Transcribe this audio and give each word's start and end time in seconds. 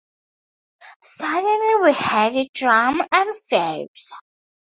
"Suddenly 1.03 1.75
we 1.83 1.93
heard 1.93 2.33
a 2.33 2.49
drum 2.55 3.03
and 3.11 3.35
fifes!". 3.35 4.11